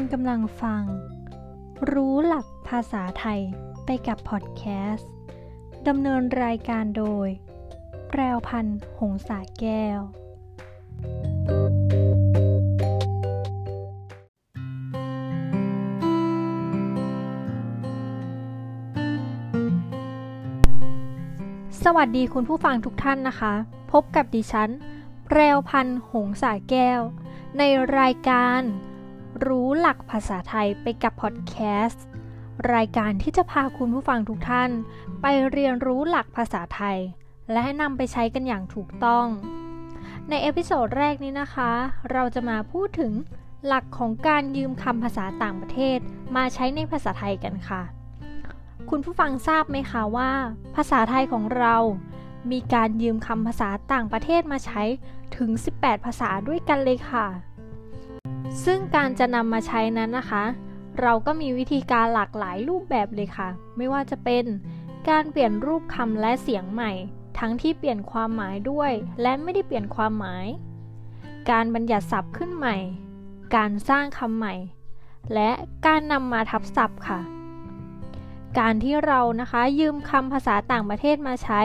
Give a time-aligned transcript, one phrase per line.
[0.00, 0.82] คุณกำลังฟัง
[1.92, 3.40] รู้หลักภาษาไทย
[3.84, 5.10] ไปกับพอดแคสต์
[5.88, 7.28] ดำเนินรายการโดย
[8.10, 9.98] แปรวพันธ์หงสาแก้ว
[21.84, 23.54] สวัสดีคุณผู้ฟังทุกท่านนะคะ
[23.92, 24.70] พบกับดิฉัน
[25.26, 27.00] แพรวพรรณ หงสาแก้ว
[27.58, 27.62] ใน
[27.98, 28.62] รายการ
[29.46, 31.56] รู้หลักภาษาไทยไปกับพอดแค
[31.86, 32.04] สต์
[32.74, 34.70] รายการที่จะพาคุณผู้ฟังทุกท่าน
[35.22, 36.98] ไปเรียนรู้หลักภาษาไทย
[37.52, 39.26] และนำไปใช้กันอย่างถูกต้อง
[40.28, 41.70] ใน episode แรกนี้นะคะ
[42.12, 43.12] เราจะมาพูดถึง
[43.66, 45.98] หลักของการยืมคำภาษาต่างประเทศ
[46.36, 47.82] มาใช้ในภาษาไทยกันค่ะ
[48.90, 50.30] คุณผู้ฟังทราบไหมคะว่า
[50.76, 51.76] ภาษาไทยของเรา
[52.50, 54.82] มีการยืมคำภาษาต่างประเทศมาใช้
[55.36, 57.26] ถึง 18 ภาษาด้วยกันเลยค่ะ
[58.64, 60.44] ซึ่งการจะนำมาใช้นั้นนะคะ
[61.00, 64.44] เราก็มีวิธีการหลากหลายรูปแบบเลยค่ะ ไม่ว่าจะเป็น
[65.08, 66.92] การเปลี่ยนรูปคำและเสียงใหม่
[67.38, 70.46] ทั้งที่เปลี่ยนความหมายด้วย และไม่ได้เปลี่ยนความหมาย
[71.50, 72.76] การบัญญัติศัพท์ขึ้นใหม่
[73.56, 74.54] การสร้างคำใหม่
[75.34, 75.50] และ
[75.86, 77.20] การนำมาทับศัพท์ค่ะ
[78.58, 81.62] การที่เรานะคะยืมคำภาษาต่างประเทศมาใช้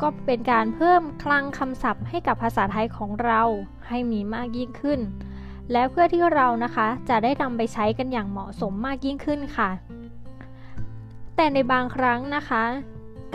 [0.00, 3.42] ก็เป็นการเพิ่มคลังคำศัพท์ให้กับภาษาไทยของเรา
[3.88, 5.00] ให้มีมากยิ่งขึ้น
[5.72, 9.70] และเพื่อที่เรานะคะจะได้นำไปใช้กันอย่างเหมาะสมมากยิ่งขึ้นค่ะ
[11.36, 12.62] แต่ในบางครั้งนะคะ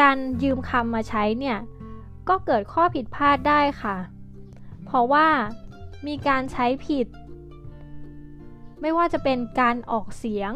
[0.02, 1.58] การยืมคำมาใช้เนี่ย
[2.30, 3.95] ก็เกิดข้อผิดพลาดได้ค่ะ
[4.86, 5.28] เพราะว่า
[6.08, 7.08] มีการใช้ผิด
[8.81, 10.52] ไม่ว่าจะเป็นการออกเสียง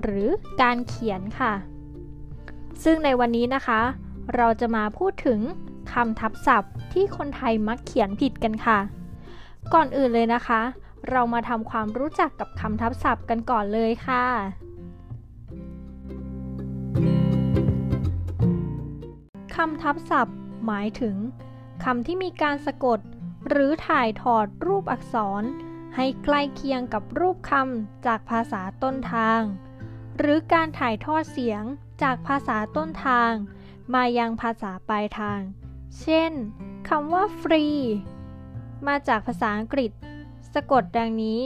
[0.00, 0.28] หรือ
[0.62, 1.52] การเขียนค่ะ
[2.84, 3.80] ซึ่งในวันนี้นะคะ
[4.36, 5.40] เราจะมาพูดถึง
[5.92, 8.78] คำทับศัพท์ที่คนไทยมักเขียนผิดกันค่ะ
[9.74, 10.60] ก่อนอื่นเลยนะคะ
[11.10, 14.26] เรามาทำความรู้จักกับคำทับศัพท์กันก่อนเลยค่ะ
[19.54, 20.36] คำทับศัพท์
[20.66, 21.16] หมายถึง
[21.84, 23.00] คำที่มีการสะกด
[23.48, 25.42] หรือถ่ายถอดรูปอักษร
[25.96, 29.40] ให้ใกล้เคียงกับรูปคำจากภาษาต้นทาง
[30.18, 31.62] หรือการถ่ายทอดเสียง
[32.02, 33.32] จากภาษาต้นทาง
[33.94, 35.40] มายังภาษาปลายทาง
[36.00, 36.32] เช่น
[36.88, 37.64] คำว่าฟรี
[38.86, 39.90] มาจากภาษาอังกฤษ
[40.54, 41.40] สะกดดังนี้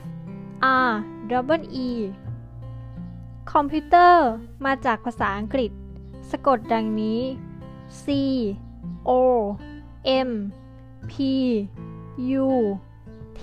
[0.00, 0.02] F
[0.88, 0.90] R
[1.58, 1.88] W E
[3.52, 4.26] คอมพิวเตอร์
[4.64, 5.70] มาจากภาษาอังกฤษ
[6.30, 7.20] สะกดดังนี้
[8.04, 8.06] C
[9.08, 9.10] O
[10.28, 10.30] M
[11.10, 11.14] P
[12.44, 12.48] U
[13.40, 13.42] T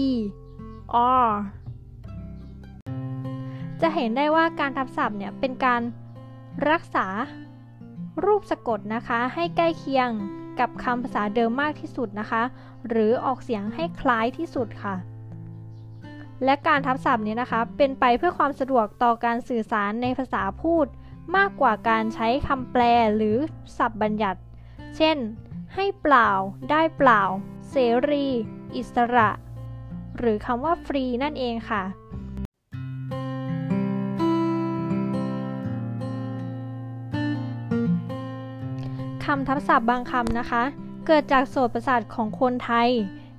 [0.00, 0.02] E
[1.26, 1.30] R
[3.80, 5.82] จะเห็นได้ว่าการทับศัพท์เนี่ยเป็นการ
[6.70, 7.06] รักษา
[8.24, 10.10] รูปสะกดนะคะให้ใกล้เคียง
[10.60, 12.42] กับคำภาษาเดิมมากที่สุดนะคะ
[12.88, 14.96] หรือออกเสียงให้คล้ายที่สุดค่ะ
[16.44, 20.86] และการทับศัพท์นี้นะคะ เป็นไปเพื่อความสะดวกต่อการสื่อสารในภาษาพูด
[21.36, 22.82] มากกว่าการใช้คำแปล
[23.16, 23.36] หรือ
[23.78, 24.40] ศัพท์บัญญัติ
[24.96, 25.16] เช่น
[25.74, 26.30] ให้เปล่า
[26.70, 27.22] ได้เปล่า
[27.70, 27.76] เส
[28.10, 28.26] รี
[28.76, 29.30] อิสระ
[30.18, 31.82] หรือคำว่าฟรีนั่นเองค่ะ
[39.24, 40.62] คำทับศัพท์บางคำนะคะ
[41.06, 42.90] เกิดจากโสตประสาทของคนไทย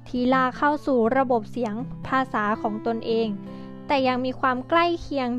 [0.07, 1.75] ที่ลาเข้าสู่ระบบเสียง
[2.07, 3.27] ภาษาของตนเอง
[3.87, 5.29] แต่ยังมีความใกล้เคียง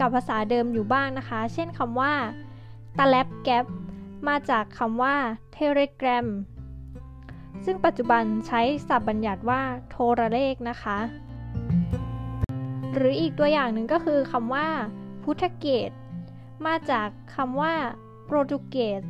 [0.00, 2.14] กับภาษาเดิมอยู่บ้างนะคะ เช่นคำว่า
[2.98, 3.64] ตะแลบแกป
[4.28, 5.16] มาจากคำว่า
[5.52, 6.26] เทเลกรา
[7.64, 10.98] ซึ่งปัจจุบันใช้ศัพท์บัญญัติว่า โทรเลขนะคะ
[12.94, 14.68] หรืออีกตัวอย่างหนึ่งก็คือคำว่า
[15.22, 15.90] พุทธเกต
[16.66, 17.74] มาจากคำว่า
[18.24, 19.02] โปรตุเกส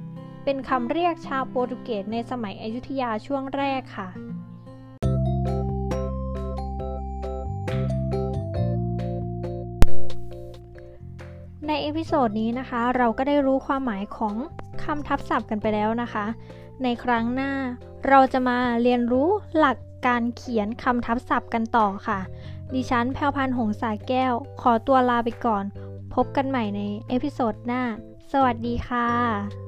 [0.51, 4.09] เป็นคำเรียกชาวโปรตุเกสในสมัยอยุธยาช่วงแรกค่ะ
[11.67, 14.35] ใน episode นี้นะคะ เราก็ได้รู้ความหมายของ
[14.85, 16.27] คำทับศัพท์กันไปแล้วนะคะ
[16.83, 17.53] ในครั้งหน้า
[18.09, 19.29] เราจะมาเรียนรู้
[19.59, 22.21] หลักการเขียนคำทับศัพท์กันต่อค่ะ
[22.75, 25.65] ดิฉันแพรวพรรณ หงสาแก้ว ขอตัวลาไปก่อน
[26.15, 27.83] พบกันใหม่ในเอพิโซดหน้า
[28.33, 29.68] สวัสดีค่ะ